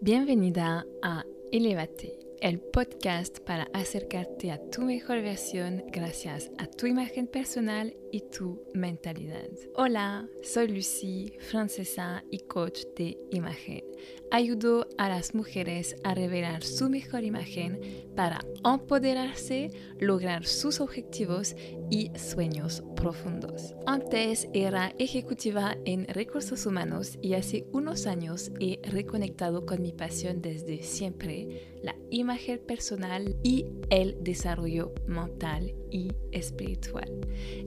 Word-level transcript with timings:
Bienvenida 0.00 0.86
a 1.02 1.24
Elevate, 1.50 2.16
el 2.40 2.60
podcast 2.60 3.40
para 3.40 3.64
acercarte 3.74 4.52
a 4.52 4.60
tu 4.70 4.82
mejor 4.82 5.20
versión 5.22 5.82
gracias 5.88 6.52
a 6.58 6.68
tu 6.68 6.86
imagen 6.86 7.26
personal 7.26 7.96
y 8.12 8.20
tu 8.20 8.62
mentalidad. 8.74 9.48
Hola, 9.74 10.28
soy 10.44 10.68
Lucy, 10.68 11.32
francesa 11.40 12.22
y 12.30 12.38
coach 12.38 12.84
de 12.96 13.18
imagen. 13.32 13.82
Ayudo 14.30 14.86
a 14.98 15.08
las 15.08 15.34
mujeres 15.34 15.96
a 16.04 16.14
revelar 16.14 16.62
su 16.62 16.88
mejor 16.88 17.24
imagen 17.24 17.80
para 18.14 18.38
empoderarse, 18.64 19.70
lograr 20.00 20.46
sus 20.46 20.80
objetivos 20.80 21.56
y 21.90 22.10
sueños 22.18 22.82
profundos. 22.96 23.74
Antes 23.86 24.48
era 24.52 24.94
ejecutiva 24.98 25.76
en 25.84 26.06
recursos 26.08 26.66
humanos 26.66 27.18
y 27.22 27.34
hace 27.34 27.66
unos 27.72 28.06
años 28.06 28.50
he 28.60 28.80
reconectado 28.90 29.64
con 29.64 29.82
mi 29.82 29.92
pasión 29.92 30.42
desde 30.42 30.82
siempre, 30.82 31.76
la 31.82 31.94
imagen 32.10 32.58
personal 32.58 33.36
y 33.42 33.66
el 33.90 34.16
desarrollo 34.22 34.92
mental 35.06 35.74
y 35.90 36.12
espiritual. 36.32 37.08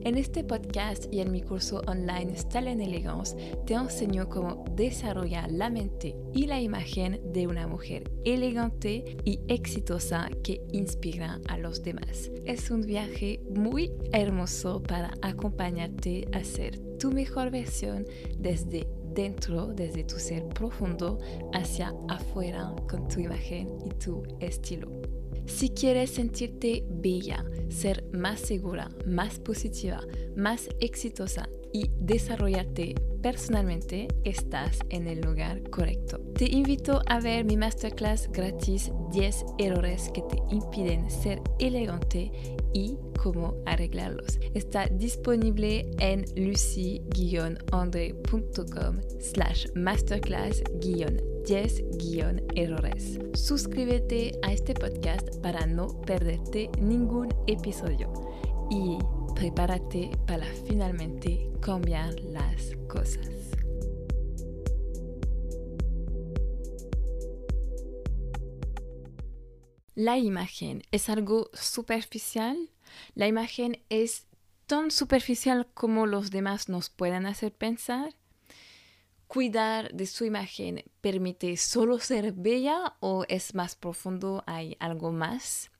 En 0.04 0.16
este 0.16 0.44
podcast 0.44 1.06
y 1.12 1.20
en 1.20 1.32
mi 1.32 1.42
curso 1.42 1.82
online 1.86 2.36
Style 2.36 2.68
Elegance 2.68 3.36
te 3.66 3.74
enseño 3.74 4.28
cómo 4.28 4.64
desarrollar 4.76 5.50
la 5.50 5.70
mente 5.70 6.14
y 6.34 6.46
la 6.46 6.60
imagen 6.60 7.20
de 7.32 7.46
una 7.46 7.66
mujer 7.66 8.10
elegante 8.24 9.16
y 9.24 9.40
exitosa 9.48 10.28
que 10.44 10.60
inspira 10.82 11.40
a 11.48 11.56
los 11.58 11.82
demás. 11.82 12.30
Es 12.44 12.70
un 12.70 12.82
viaje 12.82 13.40
muy 13.54 13.92
hermoso 14.12 14.82
para 14.82 15.12
acompañarte 15.22 16.26
a 16.32 16.42
ser 16.42 16.78
tu 16.98 17.12
mejor 17.12 17.50
versión 17.50 18.04
desde 18.38 18.88
dentro, 19.14 19.68
desde 19.68 20.04
tu 20.04 20.18
ser 20.18 20.44
profundo, 20.48 21.18
hacia 21.52 21.94
afuera 22.08 22.74
con 22.88 23.06
tu 23.08 23.20
imagen 23.20 23.68
y 23.86 23.90
tu 23.90 24.22
estilo. 24.40 24.90
Si 25.46 25.70
quieres 25.70 26.10
sentirte 26.10 26.84
bella, 26.88 27.44
ser 27.68 28.04
más 28.12 28.40
segura, 28.40 28.88
más 29.06 29.38
positiva, 29.38 30.00
más 30.36 30.68
exitosa 30.80 31.48
y 31.72 31.90
desarrollarte 31.98 32.94
personalmente, 33.22 34.08
estás 34.24 34.80
en 34.90 35.06
el 35.06 35.20
lugar 35.20 35.62
correcto. 35.70 36.18
Te 36.34 36.50
invito 36.50 37.00
a 37.06 37.20
ver 37.20 37.44
mi 37.44 37.56
masterclass 37.56 38.28
gratis 38.30 38.90
10 39.12 39.44
errores 39.58 40.10
que 40.12 40.22
te 40.22 40.36
impiden 40.50 41.08
ser 41.10 41.40
elegante 41.58 42.32
y 42.74 42.98
cómo 43.22 43.54
arreglarlos. 43.66 44.40
Está 44.54 44.86
disponible 44.88 45.90
en 45.98 46.24
lucy-andre.com 46.36 49.00
slash 49.20 49.66
masterclass-10-errores. 51.42 53.18
Suscríbete 53.34 54.38
a 54.42 54.52
este 54.52 54.74
podcast 54.74 55.36
para 55.42 55.66
no 55.66 56.00
perderte 56.02 56.70
ningún 56.78 57.28
episodio 57.46 58.12
y 58.70 58.98
prepárate 59.34 60.10
para 60.26 60.46
finalmente 60.66 61.50
cambiar 61.60 62.18
las 62.20 62.76
cosas. 62.88 63.28
La 69.94 70.16
imagen 70.18 70.82
es 70.90 71.08
algo 71.10 71.50
superficial. 71.52 72.70
La 73.14 73.28
imagen 73.28 73.82
es 73.90 74.26
tan 74.66 74.90
superficial 74.90 75.68
como 75.74 76.06
los 76.06 76.30
demás 76.30 76.68
nos 76.70 76.88
puedan 76.88 77.26
hacer 77.26 77.52
pensar. 77.52 78.14
Cuidar 79.32 79.90
de 79.94 80.04
su 80.04 80.26
imagen 80.26 80.84
permite 81.00 81.56
solo 81.56 81.98
ser 81.98 82.34
bella 82.34 82.96
o 83.00 83.24
es 83.30 83.54
más 83.54 83.76
profundo, 83.76 84.44
hay 84.46 84.76
algo 84.78 85.10
más. 85.10 85.70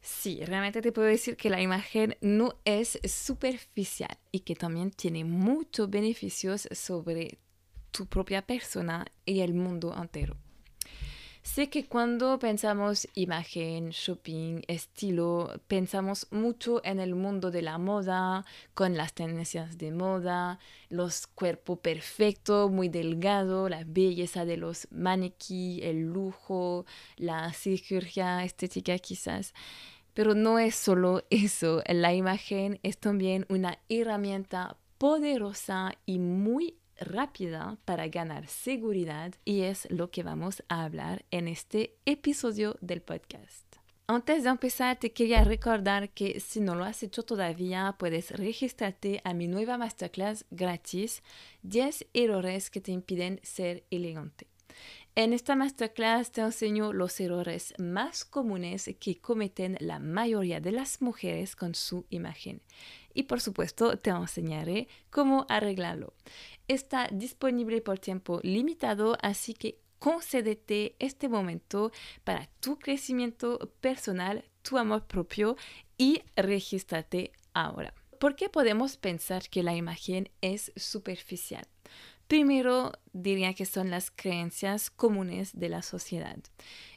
Sí, 0.00 0.44
realmente 0.44 0.82
te 0.82 0.90
puedo 0.90 1.06
decir 1.06 1.36
que 1.36 1.50
la 1.50 1.60
imagen 1.60 2.16
no 2.20 2.58
es 2.64 2.98
superficial 3.04 4.18
y 4.32 4.40
que 4.40 4.56
también 4.56 4.90
tiene 4.90 5.22
muchos 5.24 5.88
beneficios 5.88 6.68
sobre 6.72 7.38
tu 7.92 8.06
propia 8.06 8.44
persona 8.44 9.06
y 9.24 9.42
el 9.42 9.54
mundo 9.54 9.94
entero. 9.96 10.36
Sé 11.46 11.70
que 11.70 11.86
cuando 11.86 12.38
pensamos 12.40 13.08
imagen, 13.14 13.90
shopping, 13.90 14.62
estilo, 14.66 15.48
pensamos 15.68 16.26
mucho 16.32 16.84
en 16.84 16.98
el 16.98 17.14
mundo 17.14 17.50
de 17.52 17.62
la 17.62 17.78
moda, 17.78 18.44
con 18.74 18.96
las 18.96 19.14
tendencias 19.14 19.78
de 19.78 19.92
moda, 19.92 20.58
los 20.90 21.28
cuerpos 21.28 21.78
perfectos, 21.78 22.70
muy 22.70 22.88
delgados, 22.88 23.70
la 23.70 23.84
belleza 23.86 24.44
de 24.44 24.56
los 24.58 24.88
maniquí, 24.90 25.80
el 25.82 26.02
lujo, 26.12 26.84
la 27.16 27.52
cirugía 27.52 28.44
estética 28.44 28.98
quizás. 28.98 29.54
Pero 30.14 30.34
no 30.34 30.58
es 30.58 30.74
solo 30.74 31.22
eso, 31.30 31.82
la 31.86 32.12
imagen 32.12 32.80
es 32.82 32.98
también 32.98 33.46
una 33.48 33.78
herramienta 33.88 34.76
poderosa 34.98 35.92
y 36.06 36.18
muy 36.18 36.74
rápida 36.98 37.78
para 37.84 38.08
ganar 38.08 38.46
seguridad 38.48 39.34
y 39.44 39.62
es 39.62 39.86
lo 39.90 40.10
que 40.10 40.22
vamos 40.22 40.62
a 40.68 40.84
hablar 40.84 41.24
en 41.30 41.48
este 41.48 41.96
episodio 42.04 42.76
del 42.80 43.02
podcast. 43.02 43.64
Antes 44.08 44.44
de 44.44 44.50
empezar, 44.50 44.96
te 45.00 45.12
quería 45.12 45.42
recordar 45.42 46.10
que 46.10 46.38
si 46.38 46.60
no 46.60 46.76
lo 46.76 46.84
has 46.84 47.02
hecho 47.02 47.24
todavía, 47.24 47.96
puedes 47.98 48.30
registrarte 48.30 49.20
a 49.24 49.34
mi 49.34 49.48
nueva 49.48 49.78
masterclass 49.78 50.44
gratis 50.50 51.24
10 51.62 52.06
errores 52.14 52.70
que 52.70 52.80
te 52.80 52.92
impiden 52.92 53.40
ser 53.42 53.84
elegante. 53.90 54.46
En 55.16 55.32
esta 55.32 55.56
masterclass 55.56 56.30
te 56.30 56.42
enseño 56.42 56.92
los 56.92 57.18
errores 57.20 57.74
más 57.78 58.24
comunes 58.24 58.90
que 59.00 59.18
cometen 59.18 59.76
la 59.80 59.98
mayoría 59.98 60.60
de 60.60 60.72
las 60.72 61.00
mujeres 61.00 61.56
con 61.56 61.74
su 61.74 62.04
imagen. 62.10 62.60
Y 63.16 63.22
por 63.22 63.40
supuesto 63.40 63.96
te 63.96 64.10
enseñaré 64.10 64.88
cómo 65.08 65.46
arreglarlo. 65.48 66.12
Está 66.68 67.08
disponible 67.10 67.80
por 67.80 67.98
tiempo 67.98 68.40
limitado, 68.42 69.16
así 69.22 69.54
que 69.54 69.78
concédete 69.98 70.96
este 70.98 71.30
momento 71.30 71.92
para 72.24 72.46
tu 72.60 72.78
crecimiento 72.78 73.72
personal, 73.80 74.44
tu 74.60 74.76
amor 74.76 75.06
propio 75.06 75.56
y 75.96 76.20
regístrate 76.36 77.32
ahora. 77.54 77.94
¿Por 78.20 78.36
qué 78.36 78.50
podemos 78.50 78.98
pensar 78.98 79.48
que 79.48 79.62
la 79.62 79.74
imagen 79.74 80.28
es 80.42 80.70
superficial? 80.76 81.66
Primero 82.28 82.92
diría 83.12 83.54
que 83.54 83.66
son 83.66 83.90
las 83.90 84.10
creencias 84.10 84.90
comunes 84.90 85.52
de 85.54 85.68
la 85.68 85.82
sociedad. 85.82 86.36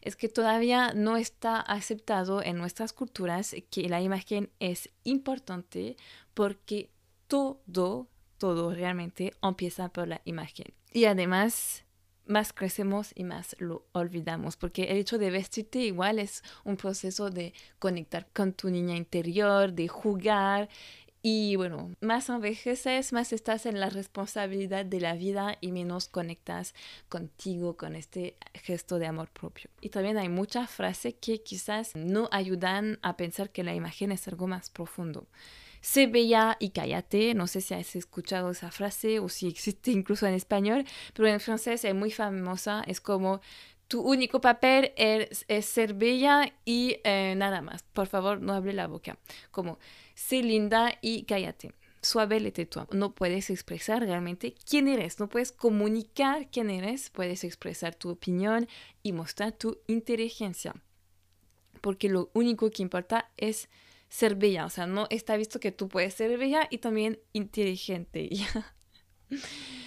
Es 0.01 0.16
que 0.16 0.28
todavía 0.28 0.94
no 0.95 1.17
está 1.17 1.59
aceptado 1.59 2.41
en 2.41 2.57
nuestras 2.57 2.94
culturas 2.94 3.56
que 3.69 3.88
la 3.89 4.01
imagen 4.01 4.50
es 4.59 4.89
importante 5.03 5.97
porque 6.34 6.89
todo, 7.28 8.07
todo 8.38 8.73
realmente 8.73 9.34
empieza 9.44 9.89
por 9.89 10.07
la 10.07 10.22
imagen. 10.25 10.73
Y 10.91 11.06
además, 11.06 11.84
más 12.25 12.51
crecemos 12.51 13.12
y 13.13 13.23
más 13.23 13.56
lo 13.59 13.85
olvidamos, 13.91 14.57
porque 14.57 14.85
el 14.85 14.97
hecho 14.97 15.19
de 15.19 15.29
vestirte 15.29 15.79
igual 15.79 16.18
es 16.18 16.44
un 16.63 16.75
proceso 16.75 17.29
de 17.29 17.53
conectar 17.78 18.28
con 18.34 18.53
tu 18.53 18.69
niña 18.69 18.95
interior, 18.95 19.73
de 19.73 19.88
jugar 19.88 20.69
y 21.22 21.57
bueno, 21.57 21.91
más 22.00 22.30
envejeces, 22.30 23.12
más 23.12 23.34
estás 23.34 23.66
en 23.66 23.80
la 23.80 23.90
responsabilidad 23.90 24.85
de 24.85 25.02
la 25.02 25.16
vida 25.16 25.57
y 25.59 25.74
menos 25.74 26.07
conectas 26.07 26.74
contigo 27.09 27.75
con 27.75 27.96
este 27.96 28.38
gesto 28.53 29.00
de 29.00 29.07
amor 29.07 29.30
propio. 29.30 29.69
Y 29.81 29.90
también 29.90 30.18
hay 30.18 30.30
muchas 30.30 30.69
frases 30.69 31.16
que 31.19 31.44
quizás 31.44 31.96
no 31.96 32.30
ayudan 32.31 33.00
a 33.02 33.18
pensar 33.18 33.50
que 33.50 33.63
la 33.63 33.75
imagen 33.75 34.13
es 34.13 34.28
algo 34.30 34.47
más 34.47 34.69
profundo. 34.69 35.28
Sé 35.81 36.07
bella 36.07 36.57
y 36.59 36.69
cállate. 36.69 37.34
No 37.34 37.47
sé 37.47 37.62
si 37.62 37.74
has 37.74 37.96
escuchado 37.96 38.51
esa 38.51 38.72
frase 38.72 39.19
o 39.19 39.30
si 39.30 39.47
existe 39.47 39.91
incluso 39.91 40.25
en 40.25 40.34
español, 40.34 40.86
pero 41.13 41.27
en 41.27 41.39
francés 41.39 41.83
es 41.86 41.95
muy 41.95 42.12
famosa. 42.12 42.83
Es 42.88 43.01
como 43.01 43.42
tu 43.89 44.01
único 44.01 44.39
papel 44.39 44.94
es, 44.95 45.45
ser 45.65 45.95
bella 45.95 46.53
y 46.63 46.97
eh, 47.03 47.33
nada 47.36 47.62
más. 47.62 47.83
Por 47.91 48.07
favor, 48.07 48.39
no 48.39 48.53
hable 48.53 48.71
la 48.71 48.88
boca. 48.88 49.18
Como 49.51 49.80
sé 50.13 50.44
linda 50.44 50.94
y 51.01 51.24
cállate. 51.24 51.74
Suave 52.01 52.39
le. 52.39 52.53
No 52.91 53.13
puedes 53.15 53.50
expresar 53.50 54.03
realmente 54.03 54.53
quién 54.69 54.88
eres. 54.88 55.19
No 55.19 55.27
puedes 55.27 55.51
comunicar 55.51 56.50
quién 56.51 56.69
eres. 56.69 57.09
Puedes 57.09 57.44
expresar 57.44 57.95
tu 57.95 58.09
opinión 58.12 58.69
y 59.01 59.12
mostrar 59.12 59.53
tu 59.53 59.80
inteligencia. 59.88 60.75
Porque 61.81 62.09
lo 62.09 62.30
único 62.33 62.69
que 62.69 62.83
importa 62.83 63.31
es 63.38 63.69
ser 64.07 64.35
bella. 64.35 64.68
O 64.68 64.69
sea, 64.69 64.85
no 64.85 65.07
está 65.09 65.35
visto 65.35 65.59
que 65.59 65.71
tú 65.71 65.89
puedes 65.89 66.13
ser 66.13 66.38
bella 66.38 66.68
y 66.69 66.77
también 66.77 67.19
inteligente. 67.33 68.30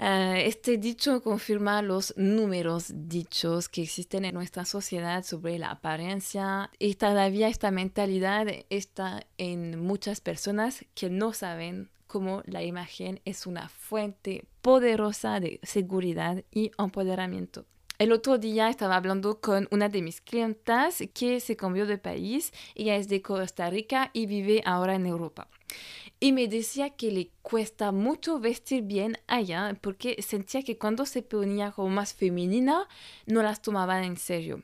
Eh, 0.00 0.44
este 0.46 0.78
dicho 0.78 1.20
confirma 1.22 1.82
los 1.82 2.14
números 2.16 2.92
dichos 2.94 3.68
que 3.68 3.82
existen 3.82 4.24
en 4.24 4.34
nuestra 4.34 4.64
sociedad 4.64 5.24
sobre 5.24 5.58
la 5.58 5.70
apariencia 5.70 6.70
y 6.78 6.94
todavía 6.94 7.48
esta 7.48 7.72
mentalidad 7.72 8.46
está 8.70 9.26
en 9.38 9.80
muchas 9.80 10.20
personas 10.20 10.84
que 10.94 11.10
no 11.10 11.32
saben 11.32 11.90
cómo 12.06 12.42
la 12.46 12.62
imagen 12.62 13.20
es 13.24 13.44
una 13.44 13.68
fuente 13.68 14.44
poderosa 14.62 15.40
de 15.40 15.58
seguridad 15.64 16.44
y 16.52 16.70
empoderamiento. 16.78 17.66
El 17.98 18.12
otro 18.12 18.38
día 18.38 18.68
estaba 18.68 18.94
hablando 18.94 19.40
con 19.40 19.66
una 19.72 19.88
de 19.88 20.02
mis 20.02 20.20
clientas 20.20 21.02
que 21.12 21.40
se 21.40 21.56
cambió 21.56 21.84
de 21.84 21.98
país. 21.98 22.52
Ella 22.76 22.94
es 22.94 23.08
de 23.08 23.22
Costa 23.22 23.68
Rica 23.70 24.10
y 24.12 24.26
vive 24.26 24.62
ahora 24.64 24.94
en 24.94 25.06
Europa. 25.06 25.48
Y 26.20 26.32
me 26.32 26.48
decía 26.48 26.90
que 26.90 27.12
le 27.12 27.30
cuesta 27.42 27.92
mucho 27.92 28.40
vestir 28.40 28.82
bien 28.82 29.18
allá 29.28 29.76
porque 29.80 30.20
sentía 30.20 30.62
que 30.62 30.76
cuando 30.76 31.06
se 31.06 31.22
ponía 31.22 31.70
como 31.70 31.90
más 31.90 32.12
femenina 32.12 32.88
no 33.26 33.42
las 33.42 33.62
tomaban 33.62 34.02
en 34.02 34.16
serio 34.16 34.62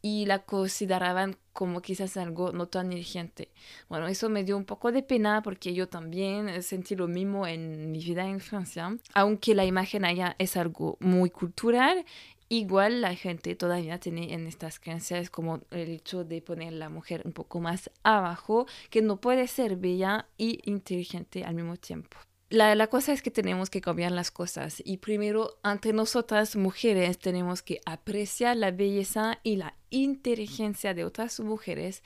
y 0.00 0.26
la 0.26 0.40
consideraban 0.40 1.36
como 1.52 1.80
quizás 1.80 2.16
algo 2.16 2.52
no 2.52 2.66
tan 2.66 2.86
inteligente. 2.86 3.50
Bueno, 3.88 4.08
eso 4.08 4.28
me 4.28 4.44
dio 4.44 4.56
un 4.56 4.64
poco 4.64 4.90
de 4.90 5.02
pena 5.02 5.42
porque 5.42 5.74
yo 5.74 5.88
también 5.88 6.62
sentí 6.62 6.96
lo 6.96 7.08
mismo 7.08 7.46
en 7.46 7.90
mi 7.92 7.98
vida 7.98 8.26
en 8.26 8.40
Francia, 8.40 8.96
aunque 9.14 9.54
la 9.54 9.64
imagen 9.64 10.04
allá 10.04 10.34
es 10.38 10.56
algo 10.56 10.96
muy 11.00 11.30
cultural 11.30 12.04
Igual 12.52 13.00
la 13.00 13.14
gente 13.14 13.54
todavía 13.54 13.98
tiene 13.98 14.34
en 14.34 14.46
estas 14.46 14.78
creencias 14.78 15.30
como 15.30 15.62
el 15.70 15.88
hecho 15.88 16.22
de 16.22 16.42
poner 16.42 16.74
la 16.74 16.90
mujer 16.90 17.22
un 17.24 17.32
poco 17.32 17.60
más 17.60 17.90
abajo, 18.02 18.66
que 18.90 19.00
no 19.00 19.22
puede 19.22 19.46
ser 19.48 19.76
bella 19.76 20.26
y 20.36 20.60
inteligente 20.70 21.44
al 21.44 21.54
mismo 21.54 21.78
tiempo. 21.78 22.18
La, 22.50 22.74
la, 22.74 22.88
cosa 22.88 23.14
es 23.14 23.22
que 23.22 23.30
tenemos 23.30 23.70
que 23.70 23.80
cambiar 23.80 24.12
las 24.12 24.30
cosas 24.30 24.82
y 24.84 24.98
primero 24.98 25.58
entre 25.64 25.94
nosotras 25.94 26.54
mujeres 26.54 27.18
tenemos 27.18 27.62
que 27.62 27.80
apreciar 27.86 28.58
la 28.58 28.70
belleza 28.70 29.38
y 29.42 29.56
la 29.56 29.74
inteligencia 29.88 30.92
de 30.92 31.06
otras 31.06 31.40
mujeres 31.40 32.02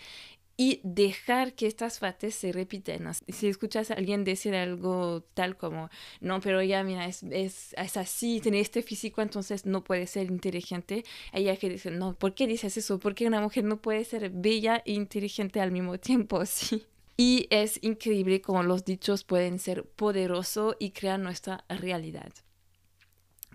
y 0.57 0.81
dejar 0.83 1.55
que 1.55 1.67
estas 1.67 1.99
fases 1.99 2.35
se 2.35 2.53
repiten. 2.53 3.07
Si 3.29 3.47
escuchas 3.47 3.91
a 3.91 3.95
alguien 3.95 4.25
decir 4.25 4.55
algo 4.55 5.23
tal 5.35 5.57
como, 5.57 5.91
no, 6.21 6.41
pero 6.41 6.63
ya, 6.63 6.83
mira, 6.83 7.07
es, 7.07 7.23
es, 7.25 7.75
es 7.77 7.97
así, 7.97 8.41
tiene 8.41 8.61
este 8.61 8.83
físico, 8.83 9.21
entonces 9.21 9.67
no 9.67 9.85
puede 9.85 10.07
ser 10.07 10.27
inteligente, 10.27 11.05
ella 11.33 11.57
que 11.57 11.69
dice, 11.69 11.91
no, 11.91 12.15
¿por 12.15 12.35
qué 12.35 12.47
dices 12.47 12.77
eso? 12.77 12.99
¿Por 12.99 13.15
qué 13.15 13.27
una 13.27 13.41
mujer 13.41 13.65
no 13.65 13.81
puede 13.81 14.05
ser 14.05 14.31
bella 14.31 14.83
e 14.87 14.93
inteligente 14.93 15.61
al 15.61 15.73
mismo 15.73 15.99
tiempo? 15.99 16.43
Sí. 16.57 16.87
Y 17.19 17.47
es 17.51 17.79
increíble 17.83 18.41
cómo 18.41 18.63
los 18.63 18.85
dichos 18.85 19.25
pueden 19.25 19.59
ser 19.59 19.85
poderosos 19.85 20.77
y 20.79 20.91
crear 20.91 21.19
nuestra 21.19 21.65
realidad 21.69 22.33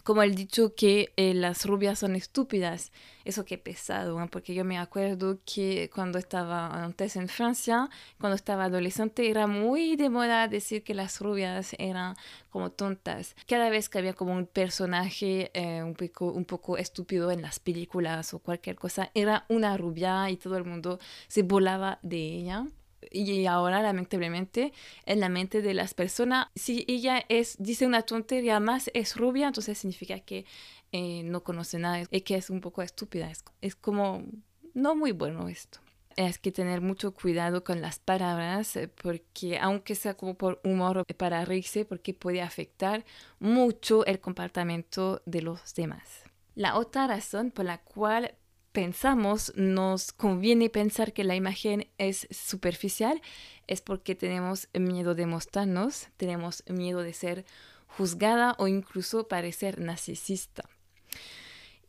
como 0.03 0.23
el 0.23 0.35
dicho 0.35 0.75
que 0.75 1.13
eh, 1.17 1.33
las 1.33 1.65
rubias 1.65 1.99
son 1.99 2.15
estúpidas. 2.15 2.91
Eso 3.23 3.45
que 3.45 3.57
pesado, 3.57 4.17
porque 4.31 4.55
yo 4.55 4.65
me 4.65 4.79
acuerdo 4.79 5.39
que 5.45 5.91
cuando 5.93 6.17
estaba 6.17 6.83
antes 6.83 7.15
en 7.15 7.27
Francia, 7.27 7.87
cuando 8.19 8.35
estaba 8.35 8.65
adolescente, 8.65 9.29
era 9.29 9.45
muy 9.45 9.95
de 9.95 10.09
moda 10.09 10.47
decir 10.47 10.83
que 10.83 10.95
las 10.95 11.19
rubias 11.21 11.75
eran 11.77 12.15
como 12.49 12.71
tontas. 12.71 13.35
Cada 13.47 13.69
vez 13.69 13.89
que 13.89 13.99
había 13.99 14.13
como 14.13 14.33
un 14.33 14.47
personaje 14.47 15.51
eh, 15.53 15.83
un, 15.83 15.93
poco, 15.93 16.31
un 16.31 16.45
poco 16.45 16.77
estúpido 16.77 17.29
en 17.31 17.43
las 17.43 17.59
películas 17.59 18.33
o 18.33 18.39
cualquier 18.39 18.75
cosa, 18.75 19.11
era 19.13 19.45
una 19.49 19.77
rubia 19.77 20.29
y 20.31 20.37
todo 20.37 20.57
el 20.57 20.65
mundo 20.65 20.99
se 21.27 21.43
volaba 21.43 21.99
de 22.01 22.17
ella 22.17 22.65
y 23.09 23.45
ahora 23.45 23.81
lamentablemente 23.81 24.73
en 25.05 25.19
la 25.19 25.29
mente 25.29 25.61
de 25.61 25.73
las 25.73 25.93
personas, 25.93 26.47
si 26.55 26.85
ella 26.87 27.23
es, 27.29 27.55
dice 27.59 27.85
una 27.85 28.03
tontería 28.03 28.59
más, 28.59 28.91
es 28.93 29.15
rubia, 29.15 29.47
entonces 29.47 29.77
significa 29.77 30.19
que 30.19 30.45
eh, 30.91 31.23
no 31.23 31.43
conoce 31.43 31.79
nada 31.79 32.03
y 32.11 32.21
que 32.21 32.35
es 32.35 32.49
un 32.49 32.61
poco 32.61 32.81
estúpida. 32.81 33.31
Es, 33.31 33.43
es 33.61 33.75
como 33.75 34.23
no 34.73 34.95
muy 34.95 35.11
bueno 35.11 35.47
esto. 35.47 35.79
Es 36.17 36.37
que 36.37 36.51
tener 36.51 36.81
mucho 36.81 37.13
cuidado 37.13 37.63
con 37.63 37.81
las 37.81 37.99
palabras 37.99 38.75
eh, 38.75 38.89
porque 38.89 39.57
aunque 39.59 39.95
sea 39.95 40.15
como 40.15 40.35
por 40.35 40.59
humor 40.63 41.05
para 41.17 41.45
reírse, 41.45 41.85
porque 41.85 42.13
puede 42.13 42.41
afectar 42.41 43.05
mucho 43.39 44.05
el 44.05 44.19
comportamiento 44.19 45.21
de 45.25 45.41
los 45.41 45.73
demás. 45.73 46.23
La 46.55 46.77
otra 46.77 47.07
razón 47.07 47.51
por 47.51 47.63
la 47.63 47.77
cual 47.77 48.35
pensamos, 48.71 49.53
nos 49.55 50.11
conviene 50.11 50.69
pensar 50.69 51.13
que 51.13 51.23
la 51.23 51.35
imagen 51.35 51.87
es 51.97 52.27
superficial, 52.31 53.21
es 53.67 53.81
porque 53.81 54.15
tenemos 54.15 54.67
miedo 54.73 55.15
de 55.15 55.25
mostrarnos, 55.25 56.07
tenemos 56.17 56.63
miedo 56.67 57.03
de 57.03 57.13
ser 57.13 57.45
juzgada 57.87 58.55
o 58.57 58.67
incluso 58.67 59.27
parecer 59.27 59.79
narcisista. 59.79 60.63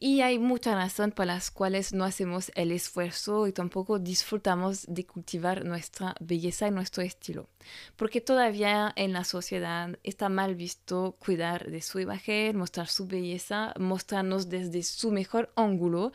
Y 0.05 0.21
hay 0.23 0.41
muchas 0.41 0.75
razones 0.75 1.15
por 1.15 1.27
las 1.27 1.53
cuales 1.53 1.93
no 1.93 2.03
hacemos 2.03 2.51
el 2.57 2.73
esfuerzo 2.73 3.47
y 3.47 3.53
tampoco 3.53 4.01
disfrutamos 4.01 4.85
de 4.89 5.07
cultivar 5.07 5.65
nuestra 5.65 6.17
belleza 6.19 6.67
y 6.67 6.73
nuestro 6.73 7.05
estilo. 7.05 7.49
Porque 7.95 8.21
todavía 8.21 8.93
en 8.97 9.13
la 9.13 9.23
sociedad 9.23 9.97
está 10.03 10.29
mal 10.29 10.57
visto 10.57 11.15
cuidar 11.25 11.71
de 11.71 11.83
su 11.83 12.01
imagen, 12.01 12.57
mostrar 12.57 12.89
su 12.89 13.07
belleza, 13.07 13.75
mostrarnos 13.79 14.49
desde 14.49 14.83
su 14.83 15.13
mejor 15.13 15.53
ángulo 15.55 16.11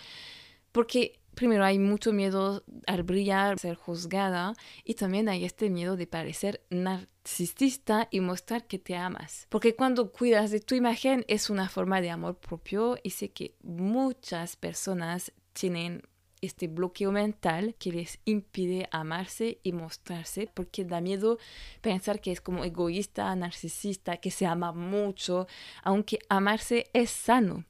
porque 0.77 1.19
primero 1.33 1.65
hay 1.65 1.79
mucho 1.79 2.13
miedo 2.13 2.63
al 2.85 3.01
brillar, 3.01 3.57
ser 3.57 3.73
juzgada, 3.73 4.53
y 4.83 4.93
también 4.93 5.27
hay 5.27 5.43
este 5.43 5.71
miedo 5.71 5.97
de 5.97 6.05
parecer 6.05 6.61
narcisista 6.69 8.07
y 8.11 8.19
mostrar 8.19 8.67
que 8.67 8.77
te 8.77 8.95
amas. 8.95 9.47
Porque 9.49 9.75
cuando 9.75 10.11
cuidas 10.11 10.51
de 10.51 10.59
tu 10.59 10.75
imagen 10.75 11.25
es 11.27 11.49
una 11.49 11.67
forma 11.67 11.99
de 11.99 12.11
amor 12.11 12.37
propio 12.37 12.95
y 13.01 13.09
sé 13.09 13.29
que 13.29 13.55
muchas 13.63 14.55
personas 14.55 15.31
tienen 15.53 16.03
este 16.41 16.67
bloqueo 16.67 17.11
mental 17.11 17.73
que 17.79 17.91
les 17.91 18.19
impide 18.25 18.87
amarse 18.91 19.57
y 19.63 19.71
mostrarse 19.71 20.47
porque 20.53 20.85
da 20.85 21.01
miedo 21.01 21.39
pensar 21.81 22.21
que 22.21 22.31
es 22.31 22.39
como 22.39 22.63
egoísta, 22.63 23.35
narcisista, 23.35 24.17
que 24.17 24.29
se 24.29 24.45
ama 24.45 24.73
mucho, 24.73 25.47
aunque 25.81 26.19
amarse 26.29 26.85
es 26.93 27.09
sano. 27.09 27.65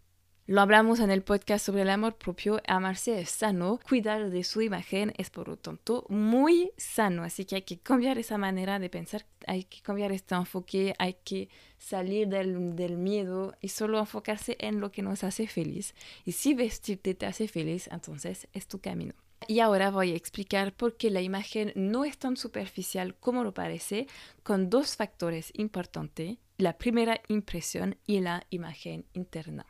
Lo 0.49 0.61
hablamos 0.61 1.01
en 1.01 1.11
el 1.11 1.23
podcast 1.23 1.65
sobre 1.65 1.81
el 1.81 1.89
amor 1.89 2.15
propio. 2.15 2.61
Amarse 2.67 3.19
es 3.19 3.29
sano. 3.29 3.81
Cuidar 3.85 4.29
de 4.29 4.45
su 4.45 4.61
imagen 4.61 5.11
es, 5.17 5.29
por 5.29 5.49
lo 5.49 5.57
tanto, 5.57 6.05
muy 6.07 6.71
sano. 6.77 7.23
Así 7.23 7.43
que 7.43 7.55
hay 7.55 7.61
que 7.63 7.79
cambiar 7.79 8.17
esa 8.17 8.37
manera 8.37 8.79
de 8.79 8.89
pensar. 8.89 9.25
Hay 9.45 9.65
que 9.65 9.81
cambiar 9.81 10.13
este 10.13 10.35
enfoque. 10.35 10.95
Hay 10.99 11.17
que 11.25 11.49
salir 11.77 12.29
del, 12.29 12.77
del 12.77 12.95
miedo 12.95 13.57
y 13.59 13.67
solo 13.67 13.99
enfocarse 13.99 14.55
en 14.61 14.79
lo 14.79 14.89
que 14.89 15.01
nos 15.01 15.25
hace 15.25 15.47
feliz. 15.47 15.93
Y 16.23 16.31
si 16.31 16.53
vestirte 16.53 17.13
te 17.13 17.25
hace 17.25 17.49
feliz, 17.49 17.89
entonces 17.91 18.47
es 18.53 18.69
tu 18.69 18.79
camino. 18.79 19.15
Y 19.49 19.59
ahora 19.59 19.91
voy 19.91 20.13
a 20.13 20.15
explicar 20.15 20.73
por 20.73 20.95
qué 20.95 21.11
la 21.11 21.19
imagen 21.19 21.73
no 21.75 22.05
es 22.05 22.17
tan 22.17 22.37
superficial 22.37 23.15
como 23.15 23.43
lo 23.43 23.53
parece, 23.53 24.07
con 24.43 24.69
dos 24.69 24.95
factores 24.95 25.51
importantes, 25.55 26.37
la 26.57 26.77
primera 26.77 27.19
impresión 27.27 27.97
y 28.07 28.21
la 28.21 28.47
imagen 28.49 29.03
interna. 29.11 29.65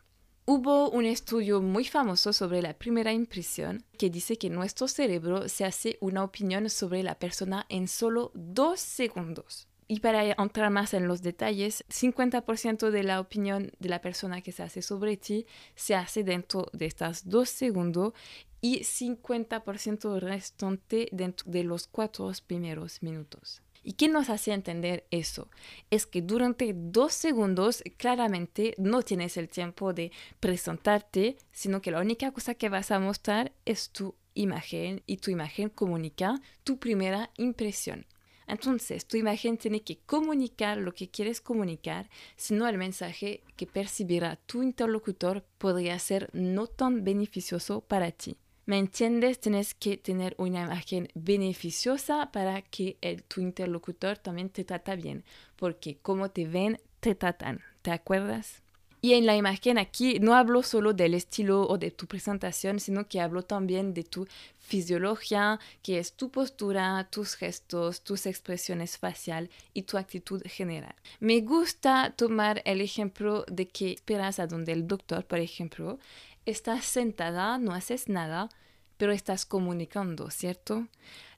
Hubo 0.50 0.90
un 0.90 1.06
estudio 1.06 1.62
muy 1.62 1.84
famoso 1.84 2.32
sobre 2.32 2.62
la 2.62 2.74
primera 2.74 3.12
impresión 3.12 3.84
que 3.98 4.10
dice 4.10 4.38
que 4.38 4.50
nuestro 4.50 4.88
cerebro 4.88 5.50
se 5.50 5.66
hace 5.66 5.98
una 6.00 6.24
opinión 6.24 6.70
sobre 6.70 7.04
la 7.04 7.20
persona 7.20 7.66
en 7.68 7.90
solo 7.90 8.32
dos 8.34 8.80
segundos. 8.80 9.68
Y 9.90 10.00
para 10.00 10.24
entrar 10.24 10.72
más 10.72 10.94
en 10.94 11.06
los 11.06 11.22
detalles, 11.22 11.84
50% 11.90 12.92
de 12.92 13.04
la 13.04 13.20
opinión 13.20 13.74
de 13.80 13.90
la 13.90 14.00
persona 14.00 14.42
que 14.42 14.54
se 14.54 14.64
hace 14.64 14.82
sobre 14.82 15.18
ti 15.18 15.46
se 15.76 15.96
hace 15.96 16.24
dentro 16.24 16.68
de 16.72 16.86
estos 16.86 17.28
dos 17.28 17.50
segundos 17.50 18.14
y 18.62 18.86
50% 18.86 20.18
restante 20.22 21.10
dentro 21.12 21.52
de 21.52 21.66
los 21.66 21.88
cuatro 21.88 22.32
primeros 22.48 23.04
minutos. 23.04 23.62
¿Y 23.88 23.94
qué 23.94 24.10
nos 24.10 24.30
hace 24.30 24.52
entender 24.52 25.08
eso? 25.12 25.48
Es 25.90 26.06
que 26.06 26.22
durante 26.22 26.74
dos 26.76 27.14
segundos 27.14 27.82
claramente 27.96 28.76
no 28.78 29.02
tienes 29.02 29.38
el 29.38 29.48
tiempo 29.48 29.94
de 29.94 30.12
presentarte, 30.42 31.38
sino 31.54 31.82
que 31.82 31.92
la 31.92 32.02
única 32.02 32.34
cosa 32.34 32.54
que 32.54 32.68
vas 32.68 32.92
a 32.92 33.00
mostrar 33.00 33.54
es 33.64 33.92
tu 33.92 34.14
imagen 34.34 35.04
y 35.06 35.16
tu 35.16 35.32
imagen 35.32 35.70
comunica 35.70 36.42
tu 36.66 36.80
primera 36.80 37.32
impresión. 37.38 38.06
Entonces, 38.46 39.06
tu 39.06 39.16
imagen 39.16 39.58
tiene 39.58 39.82
que 39.82 40.00
comunicar 40.00 40.78
lo 40.80 40.94
que 40.94 41.10
quieres 41.10 41.40
comunicar, 41.40 42.10
si 42.36 42.56
no 42.56 42.68
el 42.68 42.78
mensaje 42.78 43.42
que 43.56 43.68
percibirá 43.68 44.36
tu 44.36 44.64
interlocutor 44.64 45.46
podría 45.58 45.98
ser 45.98 46.30
no 46.34 46.68
tan 46.68 47.06
beneficioso 47.06 47.80
para 47.80 48.12
ti. 48.12 48.36
¿Me 48.68 48.78
entiendes? 48.78 49.40
Tienes 49.40 49.74
que 49.74 49.96
tener 49.96 50.36
una 50.38 50.64
imagen 50.64 51.08
beneficiosa 51.16 52.34
para 52.34 52.62
que 52.62 52.98
el, 53.00 53.24
tu 53.24 53.40
interlocutor 53.40 54.18
también 54.18 54.50
te 54.50 54.66
trata 54.66 54.98
bien, 54.98 55.24
porque 55.56 55.96
como 56.02 56.30
te 56.30 56.46
ven, 56.46 56.78
te 57.00 57.16
tratan. 57.16 57.62
¿Te 57.82 57.92
acuerdas? 57.92 58.62
Y 59.00 59.14
en 59.14 59.26
la 59.26 59.38
imagen 59.38 59.78
aquí 59.78 60.20
no 60.20 60.36
hablo 60.36 60.64
solo 60.64 60.92
del 60.92 61.14
estilo 61.14 61.66
o 61.66 61.78
de 61.78 61.92
tu 61.92 62.08
presentación, 62.08 62.82
sino 62.82 63.08
que 63.08 63.22
hablo 63.22 63.42
también 63.42 63.94
de 63.94 64.04
tu 64.04 64.28
fisiología, 64.60 65.62
que 65.82 66.00
es 66.00 66.12
tu 66.12 66.30
postura, 66.30 67.08
tus 67.10 67.36
gestos, 67.36 68.02
tus 68.02 68.26
expresiones 68.26 68.98
faciales 68.98 69.50
y 69.74 69.84
tu 69.84 69.98
actitud 69.98 70.42
general. 70.46 70.96
Me 71.22 71.40
gusta 71.40 72.14
tomar 72.18 72.62
el 72.66 72.82
ejemplo 72.82 73.46
de 73.48 73.70
que 73.70 73.94
esperas 73.94 74.40
a 74.40 74.48
donde 74.48 74.74
el 74.74 74.88
doctor, 74.88 75.24
por 75.24 75.40
ejemplo, 75.40 76.00
estás 76.48 76.86
sentada, 76.86 77.58
no 77.58 77.74
haces 77.74 78.10
nada, 78.10 78.50
pero 78.98 79.12
estás 79.12 79.46
comunicando, 79.46 80.30
¿cierto? 80.32 80.88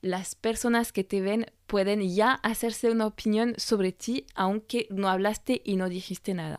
Las 0.02 0.36
personas 0.36 0.92
que 0.92 1.04
te 1.04 1.22
ven 1.22 1.46
pueden 1.68 2.02
ya 2.14 2.34
hacerse 2.34 2.90
una 2.90 3.06
opinión 3.06 3.54
sobre 3.58 3.92
ti 3.92 4.26
aunque 4.34 4.88
no 4.90 5.10
hablaste 5.10 5.62
y 5.66 5.76
no 5.76 5.90
dijiste 5.90 6.34
nada. 6.34 6.58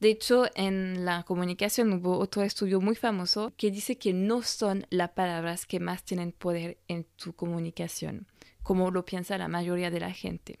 De 0.00 0.10
hecho, 0.10 0.46
en 0.54 1.04
la 1.04 1.22
comunicación 1.22 1.92
hubo 1.92 2.18
otro 2.18 2.42
estudio 2.42 2.80
muy 2.80 2.94
famoso 2.94 3.54
que 3.56 3.70
dice 3.70 3.96
que 3.96 4.12
no 4.12 4.42
son 4.42 4.86
las 4.90 5.10
palabras 5.10 5.66
que 5.66 5.80
más 5.80 6.04
tienen 6.04 6.32
poder 6.32 6.78
en 6.88 7.04
tu 7.16 7.34
comunicación, 7.34 8.26
como 8.62 8.90
lo 8.90 9.04
piensa 9.04 9.38
la 9.38 9.48
mayoría 9.48 9.90
de 9.90 10.00
la 10.00 10.12
gente. 10.12 10.58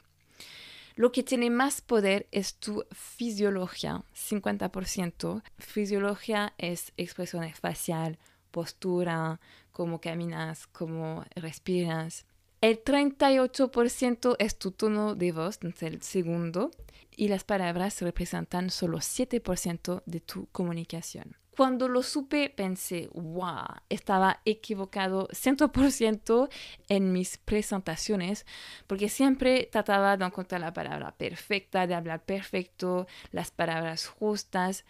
Lo 0.96 1.10
que 1.10 1.24
tiene 1.24 1.50
más 1.50 1.80
poder 1.80 2.28
es 2.30 2.54
tu 2.54 2.84
fisiología, 2.92 4.04
50%. 4.14 5.42
Fisiología 5.58 6.54
es 6.56 6.92
expresión 6.96 7.48
facial, 7.54 8.18
postura, 8.52 9.40
cómo 9.72 10.00
caminas, 10.00 10.68
cómo 10.68 11.24
respiras. 11.34 12.26
El 12.60 12.82
38% 12.82 14.36
es 14.38 14.56
tu 14.56 14.70
tono 14.70 15.16
de 15.16 15.32
voz, 15.32 15.58
el 15.80 16.00
segundo, 16.00 16.70
y 17.16 17.26
las 17.26 17.42
palabras 17.42 18.00
representan 18.00 18.70
solo 18.70 18.98
7% 18.98 20.02
de 20.06 20.20
tu 20.20 20.46
comunicación. 20.52 21.36
Cuando 21.56 21.86
lo 21.86 22.02
supe 22.02 22.50
pensé, 22.50 23.08
wow, 23.12 23.64
estaba 23.88 24.40
equivocado 24.44 25.28
100% 25.28 26.48
en 26.88 27.12
mis 27.12 27.38
presentaciones, 27.38 28.44
porque 28.88 29.08
siempre 29.08 29.68
trataba 29.70 30.16
de 30.16 30.24
encontrar 30.24 30.60
la 30.60 30.72
palabra 30.72 31.12
perfecta, 31.12 31.86
de 31.86 31.94
hablar 31.94 32.24
perfecto, 32.24 33.06
las 33.30 33.52
palabras 33.52 34.08
justas, 34.08 34.84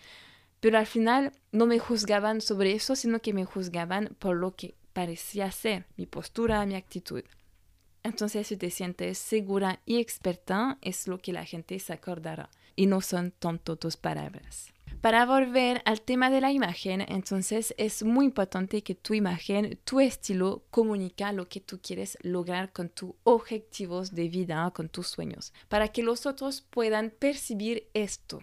pero 0.60 0.78
al 0.78 0.86
final 0.86 1.32
no 1.52 1.66
me 1.66 1.78
juzgaban 1.78 2.40
sobre 2.40 2.72
eso, 2.72 2.96
sino 2.96 3.20
que 3.20 3.34
me 3.34 3.44
juzgaban 3.44 4.16
por 4.18 4.36
lo 4.36 4.56
que 4.56 4.74
parecía 4.94 5.52
ser, 5.52 5.84
mi 5.98 6.06
postura, 6.06 6.64
mi 6.64 6.76
actitud. 6.76 7.24
Entonces, 8.02 8.46
si 8.46 8.56
te 8.56 8.70
sientes 8.70 9.18
segura 9.18 9.80
y 9.84 9.98
experta, 9.98 10.78
es 10.80 11.08
lo 11.08 11.18
que 11.18 11.34
la 11.34 11.44
gente 11.44 11.78
se 11.78 11.92
acordará 11.92 12.48
y 12.74 12.86
no 12.86 13.02
son 13.02 13.32
tanto 13.32 13.76
tus 13.76 13.98
palabras. 13.98 14.72
Para 15.04 15.26
volver 15.26 15.82
al 15.84 16.00
tema 16.00 16.30
de 16.30 16.40
la 16.40 16.50
imagen, 16.50 17.02
entonces 17.02 17.74
es 17.76 18.02
muy 18.02 18.24
importante 18.24 18.82
que 18.82 18.94
tu 18.94 19.12
imagen, 19.12 19.78
tu 19.84 20.00
estilo, 20.00 20.64
comunica 20.70 21.30
lo 21.30 21.46
que 21.46 21.60
tú 21.60 21.78
quieres 21.82 22.16
lograr 22.22 22.72
con 22.72 22.88
tus 22.88 23.12
objetivos 23.22 24.14
de 24.14 24.30
vida, 24.30 24.70
con 24.74 24.88
tus 24.88 25.08
sueños, 25.08 25.52
para 25.68 25.88
que 25.88 26.02
los 26.02 26.24
otros 26.24 26.62
puedan 26.62 27.10
percibir 27.10 27.90
esto. 27.92 28.42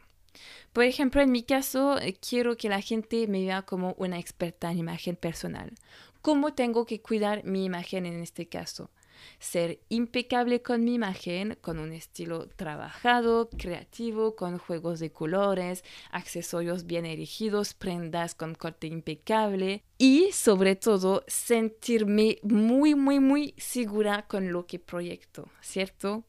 Por 0.72 0.84
ejemplo, 0.84 1.24
en 1.24 1.32
mi 1.32 1.42
caso, 1.42 1.98
eh, 1.98 2.14
quiero 2.14 2.56
que 2.56 2.70
la 2.70 2.82
gente 2.82 3.26
me 3.26 3.44
vea 3.44 3.64
como 3.64 3.96
una 3.98 4.20
experta 4.20 4.72
en 4.72 4.78
imagen 4.78 5.16
personal. 5.16 5.74
¿Cómo 6.22 6.54
tengo 6.54 6.86
que 6.86 7.02
cuidar 7.02 7.44
mi 7.44 7.66
imagen 7.66 8.06
en 8.06 8.22
este 8.22 8.48
caso? 8.50 8.92
Ser 9.40 9.80
impecable 9.90 10.62
con 10.62 10.84
mi 10.84 10.94
imagen, 10.96 11.58
con 11.62 11.80
un 11.80 11.92
estilo 11.92 12.48
trabajado, 12.56 13.50
creativo, 13.50 14.36
con 14.36 14.58
juegos 14.58 15.00
de 15.00 15.12
colores, 15.12 15.84
accesorios 16.12 16.86
bien 16.86 17.06
erigidos, 17.06 17.74
prendas 17.74 18.36
con 18.36 18.56
corte 18.56 18.88
impecable 18.88 19.84
y 19.98 20.32
sobre 20.32 20.76
todo 20.76 21.24
sentirme 21.28 22.38
muy, 22.44 22.96
muy, 22.96 23.20
muy 23.20 23.54
segura 23.58 24.26
con 24.28 24.52
lo 24.52 24.66
que 24.66 24.80
proyecto, 24.80 25.50
¿cierto? 25.62 26.24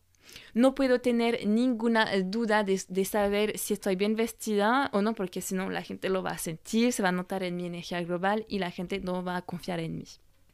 No 0.54 0.74
puedo 0.74 1.00
tener 1.00 1.46
ninguna 1.46 2.08
duda 2.24 2.64
de, 2.64 2.80
de, 2.88 3.04
saber 3.04 3.58
si 3.58 3.74
estoy 3.74 3.96
bien 3.96 4.16
vestida 4.16 4.88
o 4.92 5.02
no, 5.02 5.14
porque 5.14 5.40
si 5.40 5.54
no 5.54 5.68
la 5.70 5.82
gente 5.82 6.08
lo 6.08 6.22
va 6.22 6.30
a 6.30 6.38
sentir, 6.38 6.92
se 6.92 7.02
va 7.02 7.10
a 7.10 7.12
notar 7.12 7.42
en 7.42 7.56
mi 7.56 7.66
energía 7.66 8.02
global 8.02 8.46
y 8.48 8.58
la 8.58 8.70
gente 8.70 9.00
no 9.00 9.22
va 9.22 9.36
a 9.36 9.42
confiar 9.42 9.80
en 9.80 9.98
mí. 9.98 10.04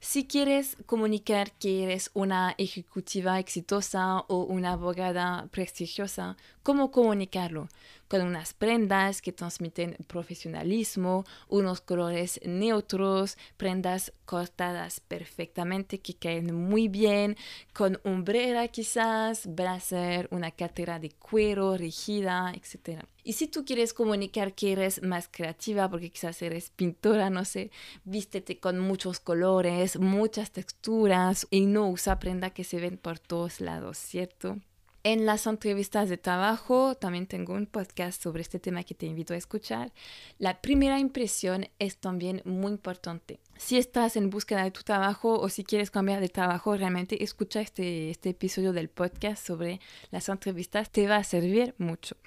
Si 0.00 0.26
quieres 0.28 0.76
comunicar 0.86 1.50
que 1.52 1.82
eres 1.82 2.10
una 2.14 2.54
ejecutiva 2.56 3.40
exitosa 3.40 4.20
o 4.28 4.44
una 4.44 4.72
abogada 4.72 5.48
prestigiosa, 5.50 6.36
¿cómo 6.62 6.92
comunicarlo? 6.92 7.68
Con 8.08 8.22
unas 8.22 8.54
prendas 8.54 9.20
que 9.20 9.32
transmiten 9.32 9.96
profesionalismo, 10.06 11.24
unos 11.48 11.80
colores 11.82 12.40
neutros, 12.44 13.36
prendas 13.56 14.12
cortadas 14.24 15.00
perfectamente 15.00 16.00
que 16.00 16.14
caen 16.14 16.54
muy 16.54 16.88
bien, 16.88 17.36
con 17.72 18.00
umbrera 18.04 18.68
quizás, 18.68 19.46
blazer, 19.46 20.28
una 20.30 20.50
cartera 20.50 20.98
de 20.98 21.10
cuero 21.10 21.76
rígida, 21.76 22.52
etc. 22.54 23.04
Y 23.24 23.34
si 23.34 23.46
tú 23.46 23.64
quieres 23.64 23.92
comunicar 23.92 24.54
que 24.54 24.72
eres 24.72 25.02
más 25.02 25.28
creativa, 25.28 25.88
porque 25.90 26.10
quizás 26.10 26.40
eres 26.40 26.70
pintora, 26.70 27.30
no 27.30 27.44
sé, 27.44 27.70
vístete 28.04 28.58
con 28.58 28.78
muchos 28.78 29.20
colores, 29.20 29.98
muchas 29.98 30.50
texturas 30.50 31.46
y 31.50 31.66
no 31.66 31.88
usa 31.88 32.18
prenda 32.18 32.50
que 32.50 32.64
se 32.64 32.80
ven 32.80 32.96
por 32.96 33.18
todos 33.18 33.60
lados, 33.60 33.98
¿cierto? 33.98 34.58
En 35.10 35.24
las 35.24 35.46
entrevistas 35.46 36.10
de 36.10 36.18
trabajo, 36.18 36.94
también 36.94 37.26
tengo 37.26 37.54
un 37.54 37.64
podcast 37.64 38.22
sobre 38.22 38.42
este 38.42 38.60
tema 38.60 38.84
que 38.84 38.94
te 38.94 39.06
invito 39.06 39.32
a 39.32 39.38
escuchar. 39.38 39.90
La 40.36 40.60
primera 40.60 40.98
impresión 40.98 41.66
es 41.78 41.96
también 41.96 42.42
muy 42.44 42.72
importante. 42.72 43.40
Si 43.56 43.78
estás 43.78 44.16
en 44.16 44.28
búsqueda 44.28 44.64
de 44.64 44.70
tu 44.70 44.82
trabajo 44.82 45.40
o 45.40 45.48
si 45.48 45.64
quieres 45.64 45.90
cambiar 45.90 46.20
de 46.20 46.28
trabajo, 46.28 46.76
realmente 46.76 47.24
escucha 47.24 47.62
este, 47.62 48.10
este 48.10 48.28
episodio 48.28 48.74
del 48.74 48.90
podcast 48.90 49.46
sobre 49.46 49.80
las 50.10 50.28
entrevistas, 50.28 50.90
te 50.90 51.08
va 51.08 51.16
a 51.16 51.24
servir 51.24 51.74
mucho. 51.78 52.18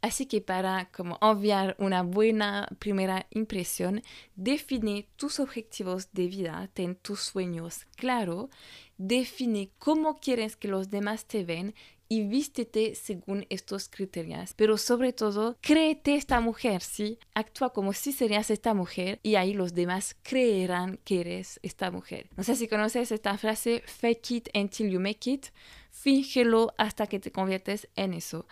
Así 0.00 0.24
que 0.24 0.40
para 0.40 0.90
como 0.92 1.18
obviar 1.20 1.76
una 1.78 2.02
buena 2.02 2.68
primera 2.78 3.26
impresión, 3.30 4.02
define 4.34 5.08
tus 5.16 5.40
objetivos 5.40 6.08
de 6.12 6.26
vida, 6.26 6.70
ten 6.72 6.94
tus 6.94 7.20
sueños 7.20 7.86
claro, 7.96 8.50
define 8.98 9.70
cómo 9.78 10.20
quieres 10.20 10.56
que 10.56 10.68
los 10.68 10.90
demás 10.90 11.24
te 11.24 11.44
ven 11.44 11.74
y 12.14 12.22
vístete 12.22 12.94
según 12.94 13.44
estos 13.50 13.88
criterios. 13.88 14.54
Pero 14.54 14.78
sobre 14.78 15.12
todo, 15.12 15.56
créete 15.60 16.14
esta 16.14 16.40
mujer, 16.40 16.80
¿sí? 16.80 17.18
Actúa 17.34 17.72
como 17.72 17.92
si 17.92 18.12
serías 18.12 18.50
esta 18.50 18.72
mujer 18.72 19.18
y 19.24 19.34
ahí 19.34 19.52
los 19.52 19.74
demás 19.74 20.16
creerán 20.22 21.00
que 21.04 21.22
eres 21.22 21.58
esta 21.64 21.90
mujer. 21.90 22.28
No 22.36 22.44
sé 22.44 22.54
si 22.54 22.68
conoces 22.68 23.10
esta 23.10 23.36
frase, 23.36 23.82
fake 23.86 24.30
it 24.30 24.48
until 24.54 24.90
you 24.90 25.00
make 25.00 25.28
it. 25.28 25.46
Fíngelo 25.90 26.72
hasta 26.78 27.08
que 27.08 27.18
te 27.18 27.32
conviertes 27.32 27.88
en 27.96 28.14
eso 28.14 28.46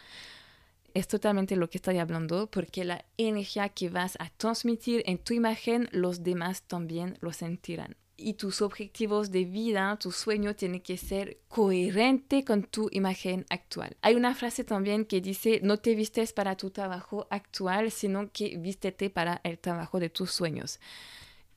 es 0.95 1.09
totalmente 1.09 1.57
lo 1.57 1.71
que 1.71 1.79
estoy 1.79 1.97
hablando, 1.97 2.51
porque 2.51 2.85
la 2.85 3.07
energía 3.17 3.71
que 3.71 3.89
vas 3.89 4.17
a 4.21 4.29
transmitir 4.29 5.03
en 5.07 5.17
tu 5.17 5.33
imagen, 5.33 5.89
los 5.91 6.23
demás 6.23 6.65
también 6.65 7.17
lo 7.23 7.33
sentirán. 7.33 7.97
Y 8.23 8.35
tus 8.35 8.63
objetivos 8.63 9.33
de 9.33 9.45
vida, 9.45 9.97
tu 9.99 10.13
sueño 10.13 10.55
tiene 10.55 10.81
que 10.81 10.97
ser 10.97 11.41
coherente 11.49 12.45
con 12.45 12.63
tu 12.63 12.89
imagen 12.93 13.45
actual. 13.51 13.97
Hay 14.01 14.15
una 14.15 14.35
frase 14.37 14.63
también 14.63 15.05
que 15.05 15.21
dice, 15.21 15.61
no 15.63 15.79
te 15.79 15.97
vistes 15.97 16.33
para 16.33 16.57
tu 16.57 16.71
trabajo 16.71 17.27
actual, 17.31 17.91
sino 17.91 18.31
que 18.31 18.57
vístete 18.59 19.11
para 19.11 19.41
el 19.43 19.59
trabajo 19.59 19.99
de 19.99 20.09
tus 20.09 20.31
sueños. 20.31 20.79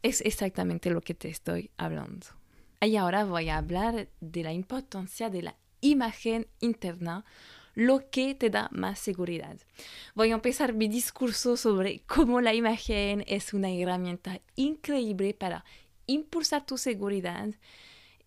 Es 0.01 0.22
exactamente 0.22 0.89
lo 0.89 1.01
que 1.01 1.13
te 1.13 1.29
estoy 1.29 1.69
hablando. 1.77 2.25
Y 2.81 2.95
ahora 2.95 3.25
voy 3.25 3.50
a 3.50 3.57
hablar 3.57 4.10
de 4.19 4.43
la 4.43 4.53
importancia 4.53 5.29
de 5.29 5.43
la 5.43 5.55
imagen 5.81 6.48
interna 6.62 7.25
lo 7.75 8.10
que 8.10 8.34
te 8.34 8.50
da 8.50 8.69
más 8.72 9.00
seguridad. 9.00 9.57
Voy 10.15 10.31
a 10.31 10.36
empezar 10.36 10.74
mi 10.74 10.88
discurso 10.88 11.57
sobre 11.57 12.00
cómo 12.07 12.41
la 12.41 12.53
imagen 12.53 13.24
es 13.27 13.53
una 13.53 13.69
herramienta 13.69 14.41
increíble 14.55 15.34
para 15.34 15.65
impulsar 16.07 16.65
tu 16.65 16.77
seguridad 16.77 17.50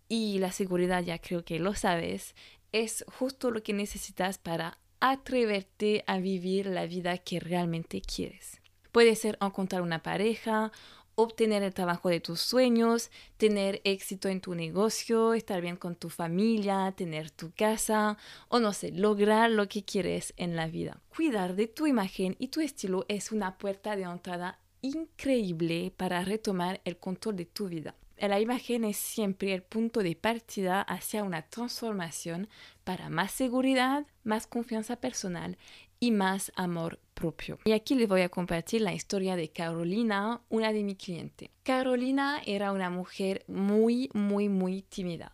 y 0.09 0.39
la 0.39 0.53
seguridad, 0.53 1.03
ya 1.03 1.19
creo 1.19 1.45
que 1.45 1.59
lo 1.59 1.75
sabes, 1.75 2.35
es 2.73 3.05
justo 3.09 3.51
lo 3.51 3.63
que 3.63 3.73
necesitas 3.73 4.39
para 4.39 4.79
atreverte 5.01 6.05
a 6.07 6.19
vivir 6.19 6.67
la 6.67 6.87
vida 6.87 7.19
que 7.19 7.41
realmente 7.41 8.01
quieres. 8.01 8.61
Puede 8.91 9.15
ser 9.17 9.39
encontrar 9.41 9.83
una 9.83 10.03
pareja 10.03 10.73
obtener 11.19 11.65
el 11.65 11.75
trabajo 11.75 12.09
de 12.09 12.21
tus 12.21 12.41
sueños, 12.41 13.11
tener 13.39 13.81
éxito 13.83 14.29
en 14.29 14.41
tu 14.41 14.55
negocio, 14.55 15.35
estar 15.35 15.61
bien 15.61 15.77
con 15.77 15.97
tu 15.97 16.11
familia, 16.11 16.95
tener 16.97 17.33
tu 17.33 17.51
casa 17.51 18.17
o 18.49 18.61
no 18.61 18.73
sé, 18.73 18.93
lograr 18.93 19.51
lo 19.51 19.69
que 19.69 19.85
quieres 19.85 20.33
en 20.37 20.55
la 20.55 20.69
vida. 20.69 21.01
Cuidar 21.09 21.57
de 21.57 21.67
tu 21.67 21.89
imagen 21.89 22.37
y 22.39 22.49
tu 22.49 22.61
estilo 22.61 23.05
es 23.09 23.33
una 23.33 23.59
puerta 23.59 23.97
de 23.97 24.05
entrada 24.05 24.61
increíble 24.83 25.93
para 25.97 26.25
retomar 26.25 26.81
el 26.85 26.99
control 26.99 27.37
de 27.37 27.47
tu 27.47 27.69
vida. 27.69 27.95
La 28.21 28.41
imagen 28.41 28.85
es 28.85 28.97
siempre 28.97 29.55
el 29.55 29.63
punto 29.63 30.03
de 30.03 30.17
partida 30.17 30.83
hacia 30.83 31.23
una 31.23 31.43
transformación 31.43 32.49
para 32.83 33.11
más 33.11 33.31
seguridad, 33.31 34.07
más 34.25 34.49
confianza 34.49 34.97
personal 34.97 35.57
y 36.01 36.11
más 36.11 36.51
amor 36.57 36.99
propio. 37.15 37.59
Y 37.65 37.73
aquí 37.73 37.95
les 37.95 38.09
voy 38.09 38.23
a 38.23 38.29
compartir 38.29 38.81
la 38.81 38.93
historia 38.93 39.37
de 39.37 39.51
Carolina, 39.51 40.41
una 40.49 40.73
de 40.73 40.83
mis 40.83 40.97
clientes. 40.97 41.51
Carolina 41.63 42.41
era 42.45 42.73
una 42.73 42.91
mujer 42.91 43.45
muy, 43.47 44.11
muy, 44.15 44.49
muy 44.49 44.83
tímida. 44.83 45.33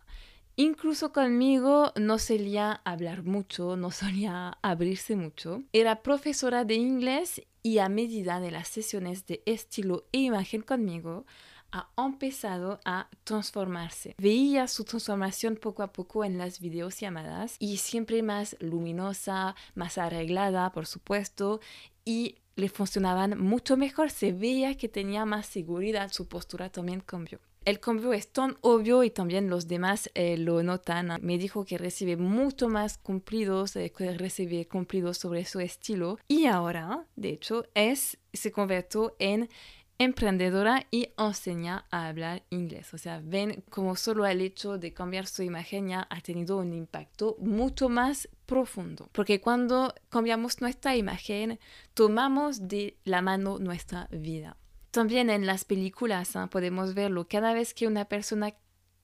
Incluso 0.57 1.11
conmigo 1.11 1.91
no 1.95 2.17
solía 2.17 2.81
hablar 2.85 3.23
mucho, 3.23 3.75
no 3.75 3.91
solía 3.91 4.57
abrirse 4.61 5.15
mucho. 5.15 5.63
Era 5.73 6.01
profesora 6.01 6.63
de 6.63 6.75
inglés 6.75 7.41
y 7.61 7.79
a 7.79 7.89
medida 7.89 8.39
de 8.39 8.51
las 8.51 8.69
sesiones 8.69 9.25
de 9.25 9.43
estilo 9.45 10.05
e 10.13 10.19
imagen 10.19 10.61
conmigo, 10.61 11.25
ha 11.71 11.89
empezado 12.05 12.79
a 12.85 13.09
transformarse. 13.23 14.15
Veía 14.17 14.67
su 14.67 14.85
transformación 14.85 15.57
poco 15.57 15.83
a 15.83 15.91
poco 15.91 16.23
en 16.23 16.37
las 16.37 16.59
videollamadas 16.59 17.57
y 17.59 17.77
siempre 17.77 18.23
más 18.23 18.55
luminosa, 18.59 19.55
más 19.73 19.97
arreglada, 19.97 20.71
por 20.71 20.85
supuesto, 20.85 21.59
y 22.05 22.35
le 22.55 22.69
funcionaban 22.69 23.37
mucho 23.37 23.75
mejor. 23.75 24.09
Se 24.09 24.31
veía 24.31 24.77
que 24.77 24.87
tenía 24.87 25.25
más 25.25 25.47
seguridad, 25.47 26.11
su 26.11 26.27
postura 26.27 26.69
también 26.69 27.01
cambió. 27.01 27.39
El 27.65 27.79
cambio 27.79 28.13
es 28.13 28.31
tan 28.31 28.57
obvio 28.61 29.03
y 29.03 29.09
también 29.09 29.49
los 29.49 29.67
demás 29.67 30.11
eh, 30.13 30.37
lo 30.37 30.61
notan. 30.61 31.19
Me 31.23 31.39
dijo 31.39 31.65
que 31.65 31.79
recibe 31.79 32.15
mucho 32.15 32.69
más 32.69 32.99
cumplidos, 32.99 33.75
eh, 33.75 33.91
que 33.91 34.15
recibe 34.15 34.67
cumplidos 34.67 35.17
sobre 35.17 35.45
su 35.45 35.59
estilo 35.59 36.19
y 36.27 36.45
ahora, 36.45 37.07
de 37.15 37.29
hecho, 37.29 37.65
es, 37.73 38.19
se 38.33 38.51
convirtió 38.51 39.15
en 39.17 39.49
emprendedora 39.97 40.85
y 40.91 41.09
enseña 41.17 41.85
a 41.89 42.07
hablar 42.07 42.43
inglés. 42.51 42.93
O 42.93 42.99
sea, 42.99 43.19
ven 43.23 43.63
como 43.71 43.95
solo 43.95 44.27
el 44.27 44.41
hecho 44.41 44.77
de 44.77 44.93
cambiar 44.93 45.25
su 45.25 45.41
imagen 45.41 45.87
ya 45.87 46.07
ha 46.09 46.21
tenido 46.21 46.57
un 46.57 46.71
impacto 46.71 47.35
mucho 47.39 47.89
más 47.89 48.29
profundo. 48.45 49.09
Porque 49.11 49.41
cuando 49.41 49.91
cambiamos 50.09 50.61
nuestra 50.61 50.95
imagen, 50.95 51.59
tomamos 51.95 52.67
de 52.67 52.97
la 53.05 53.23
mano 53.23 53.57
nuestra 53.57 54.07
vida. 54.11 54.55
También 54.95 55.29
en 55.29 55.45
las 55.45 55.65
películas 55.65 56.37
¿ah? 56.37 56.47
podemos 56.47 56.93
verlo. 56.93 57.27
Cada 57.27 57.53
vez 57.53 57.73
que 57.73 57.85
una 57.85 58.05
persona 58.05 58.53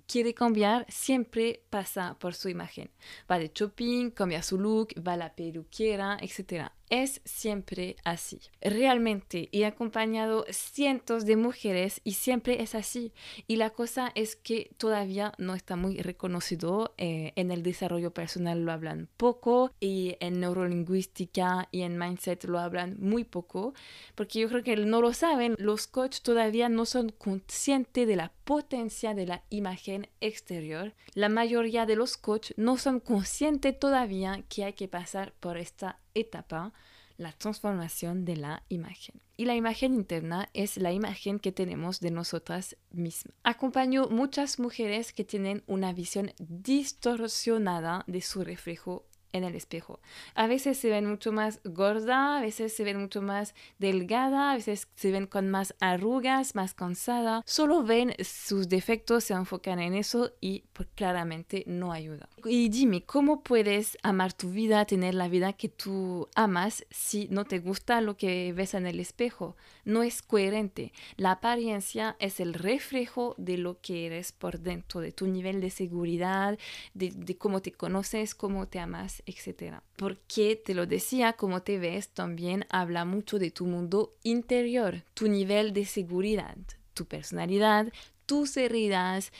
quiere 0.07 0.33
cambiar, 0.33 0.85
siempre 0.87 1.65
pasa 1.69 2.15
por 2.17 2.33
su 2.33 2.47
imagen. 2.47 2.89
Va 3.29 3.37
de 3.37 3.51
shopping, 3.53 4.11
cambia 4.11 4.41
su 4.41 4.57
look, 4.57 4.93
va 5.05 5.13
a 5.13 5.17
la 5.17 5.35
peluquera, 5.35 6.17
etc 6.21 6.71
es 6.91 7.21
siempre 7.23 7.95
así. 8.03 8.41
Realmente 8.61 9.49
he 9.53 9.65
acompañado 9.65 10.45
cientos 10.49 11.25
de 11.25 11.37
mujeres 11.37 12.01
y 12.03 12.13
siempre 12.13 12.61
es 12.61 12.75
así. 12.75 13.13
Y 13.47 13.55
la 13.55 13.69
cosa 13.71 14.11
es 14.13 14.35
que 14.35 14.75
todavía 14.77 15.31
no 15.37 15.55
está 15.55 15.77
muy 15.77 15.97
reconocido. 15.97 16.93
Eh, 16.97 17.31
en 17.37 17.49
el 17.49 17.63
desarrollo 17.63 18.13
personal 18.13 18.65
lo 18.65 18.73
hablan 18.73 19.07
poco 19.15 19.71
y 19.79 20.17
en 20.19 20.41
neurolingüística 20.41 21.69
y 21.71 21.83
en 21.83 21.97
mindset 21.97 22.43
lo 22.43 22.59
hablan 22.59 22.97
muy 22.99 23.23
poco. 23.23 23.73
Porque 24.13 24.41
yo 24.41 24.49
creo 24.49 24.63
que 24.63 24.75
no 24.75 24.99
lo 24.99 25.13
saben. 25.13 25.55
Los 25.57 25.87
coaches 25.87 26.21
todavía 26.21 26.67
no 26.67 26.85
son 26.85 27.09
conscientes 27.09 28.05
de 28.05 28.17
la 28.17 28.33
potencia 28.43 29.13
de 29.13 29.27
la 29.27 29.43
imagen 29.49 30.09
exterior. 30.19 30.93
La 31.13 31.29
mayoría 31.29 31.85
de 31.85 31.95
los 31.95 32.17
coaches 32.17 32.53
no 32.57 32.77
son 32.77 32.99
conscientes 32.99 33.79
todavía 33.79 34.43
que 34.49 34.65
hay 34.65 34.73
que 34.73 34.89
pasar 34.89 35.33
por 35.39 35.57
esta 35.57 36.00
etapa, 36.13 36.73
la 37.17 37.31
transformación 37.33 38.25
de 38.25 38.35
la 38.37 38.63
imagen. 38.69 39.21
Y 39.37 39.45
la 39.45 39.55
imagen 39.55 39.93
interna 39.93 40.49
es 40.53 40.77
la 40.77 40.91
imagen 40.91 41.39
que 41.39 41.51
tenemos 41.51 41.99
de 41.99 42.11
nosotras 42.11 42.77
mismas. 42.89 43.35
Acompaño 43.43 44.07
muchas 44.07 44.59
mujeres 44.59 45.13
que 45.13 45.23
tienen 45.23 45.63
una 45.67 45.93
visión 45.93 46.31
distorsionada 46.39 48.03
de 48.07 48.21
su 48.21 48.43
reflejo 48.43 49.05
en 49.33 49.43
el 49.43 49.55
espejo. 49.55 49.99
A 50.35 50.47
veces 50.47 50.77
se 50.77 50.89
ven 50.89 51.05
mucho 51.05 51.31
más 51.31 51.61
gorda, 51.63 52.37
a 52.37 52.41
veces 52.41 52.73
se 52.73 52.83
ven 52.83 52.99
mucho 52.99 53.21
más 53.21 53.55
delgada, 53.79 54.51
a 54.51 54.55
veces 54.55 54.87
se 54.95 55.11
ven 55.11 55.27
con 55.27 55.49
más 55.49 55.75
arrugas, 55.79 56.55
más 56.55 56.73
cansada. 56.73 57.43
Solo 57.45 57.83
ven 57.83 58.13
sus 58.23 58.69
defectos, 58.69 59.23
se 59.25 59.33
enfocan 59.33 59.79
en 59.79 59.93
eso 59.93 60.31
y 60.41 60.63
pues, 60.73 60.89
claramente 60.95 61.63
no 61.67 61.91
ayuda. 61.91 62.29
Y 62.45 62.69
dime, 62.69 63.03
¿cómo 63.03 63.41
puedes 63.41 63.97
amar 64.03 64.33
tu 64.33 64.51
vida, 64.51 64.85
tener 64.85 65.15
la 65.15 65.27
vida 65.27 65.53
que 65.53 65.69
tú 65.69 66.27
amas 66.35 66.85
si 66.89 67.27
no 67.29 67.45
te 67.45 67.59
gusta 67.59 68.01
lo 68.01 68.17
que 68.17 68.53
ves 68.53 68.73
en 68.73 68.85
el 68.87 68.99
espejo? 68.99 69.55
No 69.85 70.03
es 70.03 70.21
coherente. 70.21 70.93
La 71.17 71.31
apariencia 71.31 72.15
es 72.19 72.39
el 72.39 72.53
reflejo 72.53 73.35
de 73.37 73.57
lo 73.57 73.79
que 73.81 74.05
eres 74.05 74.31
por 74.31 74.59
dentro, 74.59 75.01
de 75.01 75.11
tu 75.11 75.27
nivel 75.27 75.61
de 75.61 75.69
seguridad, 75.69 76.57
de, 76.93 77.11
de 77.11 77.37
cómo 77.37 77.61
te 77.61 77.71
conoces, 77.71 78.35
cómo 78.35 78.67
te 78.67 78.79
amas 78.79 79.20
etcétera. 79.25 79.83
Porque 79.95 80.55
te 80.55 80.73
lo 80.73 80.85
decía, 80.85 81.33
como 81.33 81.61
te 81.61 81.77
ves 81.79 82.09
también 82.09 82.65
habla 82.69 83.05
mucho 83.05 83.39
de 83.39 83.51
tu 83.51 83.65
mundo 83.65 84.15
interior, 84.23 85.03
tu 85.13 85.27
nivel 85.27 85.73
de 85.73 85.85
seguridad, 85.85 86.57
tu 86.93 87.05
personalidad, 87.05 87.91
tus 88.25 88.57
heridas 88.57 89.31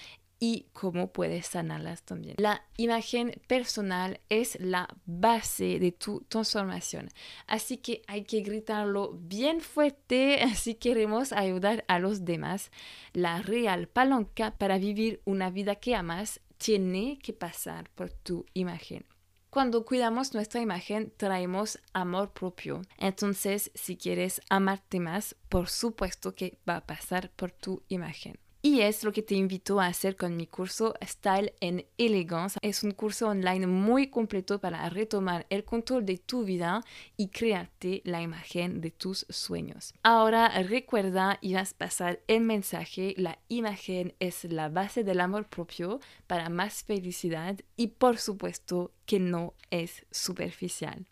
y 0.41 0.65
cómo 0.73 1.13
puedes 1.13 1.45
sanarlas 1.45 2.01
también. 2.01 2.35
La 2.39 2.65
imagen 2.75 3.39
personal 3.45 4.19
es 4.27 4.59
la 4.59 4.87
base 5.05 5.77
de 5.79 5.91
tu 5.91 6.21
transformación, 6.27 7.09
así 7.45 7.77
que 7.77 8.01
hay 8.07 8.23
que 8.23 8.41
gritarlo 8.41 9.13
bien 9.13 9.61
fuerte 9.61 10.43
si 10.55 10.73
queremos 10.75 11.31
ayudar 11.31 11.85
a 11.87 11.99
los 11.99 12.25
demás. 12.25 12.71
La 13.13 13.43
real 13.43 13.87
palanca 13.87 14.57
para 14.57 14.79
vivir 14.79 15.21
una 15.25 15.51
vida 15.51 15.75
que 15.75 15.95
amas 15.95 16.41
tiene 16.57 17.19
que 17.19 17.33
pasar 17.33 17.89
por 17.91 18.11
tu 18.11 18.45
imagen. 18.53 19.05
Cuando 19.51 19.83
cuidamos 19.83 20.33
nuestra 20.33 20.61
imagen, 20.61 21.11
traemos 21.17 21.77
amor 21.91 22.31
propio. 22.31 22.83
Entonces, 22.97 23.69
si 23.75 23.97
quieres 23.97 24.39
amarte 24.49 25.01
más, 25.01 25.35
por 25.49 25.67
supuesto 25.67 26.33
que 26.33 26.57
va 26.67 26.77
a 26.77 26.85
pasar 26.85 27.31
por 27.31 27.51
tu 27.51 27.83
imagen. 27.89 28.39
Y 28.63 28.81
es 28.81 29.03
lo 29.03 29.11
que 29.11 29.23
te 29.23 29.33
invito 29.33 29.79
a 29.79 29.87
hacer 29.87 30.15
con 30.15 30.37
mi 30.37 30.45
curso 30.45 30.93
Style 31.03 31.55
en 31.61 31.83
Elegance. 31.97 32.59
Es 32.61 32.83
un 32.83 32.91
curso 32.91 33.27
online 33.27 33.65
muy 33.65 34.11
completo 34.11 34.59
para 34.59 34.87
retomar 34.87 35.47
el 35.49 35.63
control 35.63 36.05
de 36.05 36.19
tu 36.19 36.43
vida 36.43 36.83
y 37.17 37.29
crearte 37.29 38.03
la 38.05 38.21
imagen 38.21 38.79
de 38.79 38.91
tus 38.91 39.25
sueños. 39.29 39.95
Ahora 40.03 40.47
recuerda 40.61 41.39
y 41.41 41.55
vas 41.55 41.73
a 41.73 41.77
pasar 41.77 42.19
el 42.27 42.41
mensaje, 42.41 43.15
la 43.17 43.39
imagen 43.47 44.13
es 44.19 44.43
la 44.43 44.69
base 44.69 45.03
del 45.03 45.21
amor 45.21 45.47
propio 45.47 45.99
para 46.27 46.49
más 46.49 46.83
felicidad 46.83 47.57
y 47.75 47.87
por 47.87 48.19
supuesto 48.19 48.93
que 49.07 49.19
no 49.19 49.55
es 49.71 50.05
superficial. 50.11 51.07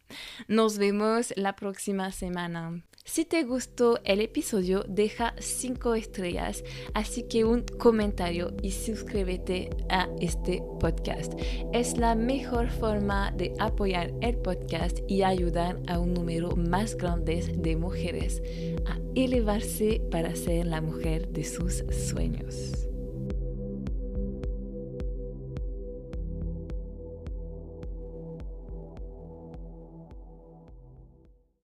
Nos 0.47 0.77
vemos 0.77 1.33
la 1.35 1.55
próxima 1.55 2.11
semana. 2.11 2.83
Si 3.09 3.25
te 3.25 3.43
gustó 3.43 3.97
el 4.03 4.21
episodio, 4.21 4.85
deja 4.87 5.33
5 5.39 5.95
estrellas, 5.95 6.63
así 6.93 7.23
que 7.23 7.43
un 7.43 7.63
comentario 7.63 8.53
y 8.61 8.69
suscríbete 8.69 9.71
a 9.89 10.07
este 10.21 10.61
podcast. 10.79 11.33
Es 11.73 11.97
la 11.97 12.13
mejor 12.13 12.69
forma 12.69 13.31
de 13.31 13.55
apoyar 13.57 14.13
el 14.21 14.37
podcast 14.37 14.99
y 15.07 15.23
ayudar 15.23 15.79
a 15.87 15.97
un 15.97 16.13
número 16.13 16.55
más 16.55 16.95
grande 16.95 17.41
de 17.57 17.75
mujeres 17.75 18.43
a 18.85 18.99
elevarse 19.15 20.03
para 20.11 20.35
ser 20.35 20.67
la 20.67 20.79
mujer 20.79 21.29
de 21.29 21.45
sus 21.45 21.83
sueños. 21.89 22.88